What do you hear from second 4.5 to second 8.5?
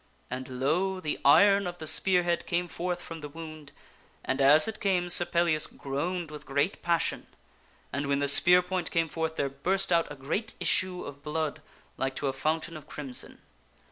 it came Sir Pellias groaned with great passion. And when the